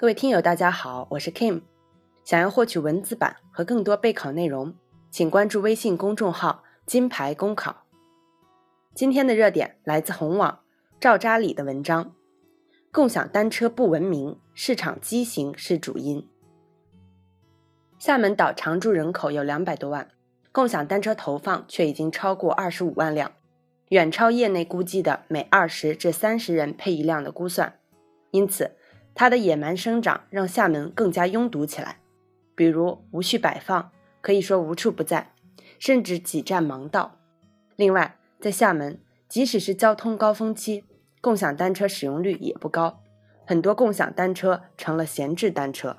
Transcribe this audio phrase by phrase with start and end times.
[0.00, 1.60] 各位听友，大家好，我是 Kim。
[2.22, 4.72] 想要获取文字版和更多备考内容，
[5.10, 7.82] 请关注微信公众号“金牌公考”。
[8.94, 10.60] 今天的热点来自红网
[11.00, 12.14] 赵扎里的文章：
[12.92, 16.24] 共享单车不文明，市场畸形是主因。
[17.98, 20.06] 厦门岛常住人口有两百多万，
[20.52, 23.32] 共享单车投放却已经超过二十五万辆，
[23.88, 27.80] 远超业内估计的每二十至三十人配一辆的估算。
[28.30, 28.76] 因此，
[29.18, 31.98] 它的野蛮生长让厦门更加拥堵起来，
[32.54, 33.90] 比如无序摆放，
[34.20, 35.32] 可以说无处不在，
[35.80, 37.16] 甚至挤占盲道。
[37.74, 40.84] 另外，在厦门，即使是交通高峰期，
[41.20, 43.02] 共享单车使用率也不高，
[43.44, 45.96] 很多共享单车成了闲置单车。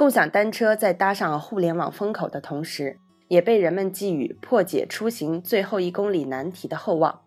[0.00, 2.98] 共享单车在搭上互联网风口的同时，
[3.28, 7.20] 也被人们寄予破解出行最后一公里难题的厚望。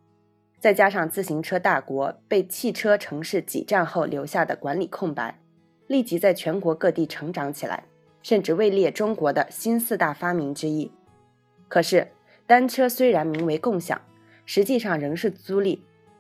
[0.60, 5.40] 再加上自行车大国被汽车城市挤占后留下的管理空白，
[5.86, 7.84] 立即在全国各地成长起来，
[8.24, 10.92] 甚至位列中国的新四大发明之一。
[11.68, 12.08] 可是，
[12.48, 14.02] 单车虽然名为共享，
[14.48, 15.78] 实际上仍是租赁，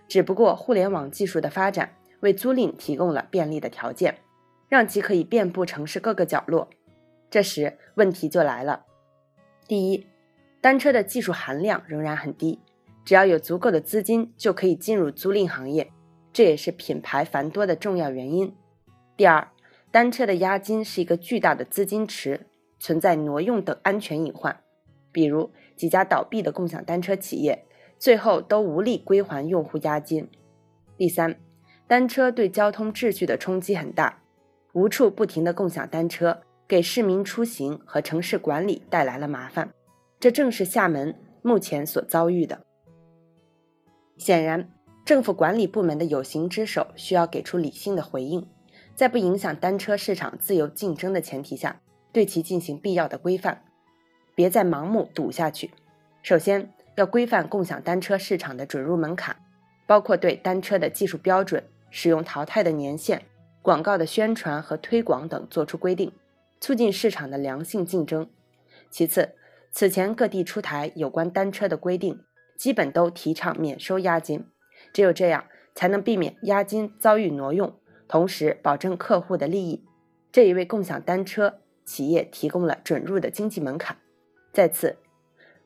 [0.07, 4.19] 只不过互联网技术的发展为租赁提供了便利的条件。
[4.73, 6.67] 让其可以遍布城市各个角落。
[7.29, 8.85] 这时问题就来了：
[9.67, 10.07] 第一，
[10.61, 12.59] 单车的技术含量仍然很低，
[13.05, 15.91] 只要有足够的资金就可以进入租赁行业，
[16.31, 18.51] 这也是品牌繁多的重要原因。
[19.16, 19.47] 第二，
[19.91, 22.47] 单车的押金是一个巨大的资金池，
[22.79, 24.59] 存在挪用等安全隐患，
[25.11, 27.63] 比如几家倒闭的共享单车企业，
[27.99, 30.27] 最后都无力归还用户押金。
[30.97, 31.39] 第三，
[31.85, 34.22] 单车对交通秩序的冲击很大。
[34.73, 39.72] 无处不停的共享单车，给市民出行和城市管理带来了麻烦，
[40.19, 42.59] 这正是厦门目前所遭遇的。
[44.17, 44.67] 显然，
[45.06, 48.47] 政府管理部门的有形之手需要给出理性的回应，
[48.95, 51.79] 在不影响单车市场自由竞争的前提下，
[52.11, 53.63] 对其进行必要的规范，
[54.34, 55.69] 别再盲目赌下去。
[56.23, 59.35] 首先，要规范共享单车市场的准入门槛，
[59.85, 63.22] 包括对单车的技术标准、使用淘汰的年限。
[63.63, 66.12] 广告的宣传和推广等作出规定，
[66.59, 68.29] 促进市场的良性竞争。
[68.91, 69.35] 其次，
[69.72, 72.19] 此前各地出台有关单车的规定，
[72.57, 74.46] 基本都提倡免收押金，
[74.91, 77.73] 只有这样才能避免押金遭遇挪用，
[78.09, 79.85] 同时保证客户的利益。
[80.29, 83.97] 这也为共享单车企业提供了准入的经济门槛。
[84.52, 84.97] 再次，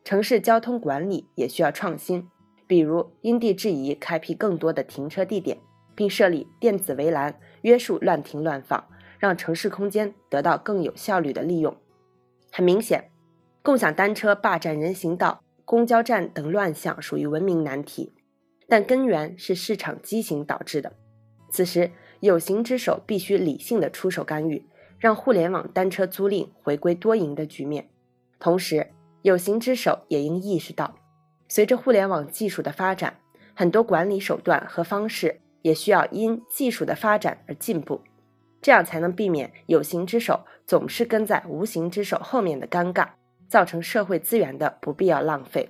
[0.03, 2.29] 城市交通管理也需要创新，
[2.67, 5.57] 比如因地制宜开辟更多的停车地点。
[5.97, 8.87] 并设立电子围栏，约束乱停乱放，
[9.17, 11.75] 让城市空间得到更有效率的利用。
[12.51, 13.09] 很明显，
[13.63, 18.13] 共享单车霸占人行道、公交站等乱象属于文明难题，
[18.67, 20.93] 但根源是市场畸形导致的。
[21.49, 24.63] 此时，有形之手必须理性的出手干预，
[24.99, 27.89] 让互联网单车租赁回归多赢的局面。
[28.39, 28.91] 同时，
[29.23, 30.93] 有形之手也应意识到，
[31.47, 33.19] 随着互联网技术的发展，
[33.55, 35.41] 很多管理手段和方式。
[35.67, 38.01] 也需要因技术的发展而进步，
[38.61, 43.09] 这样才能避免有形之手总是跟在无形之手后面的尴尬，
[43.49, 45.69] 造成社会资源的不必要浪费。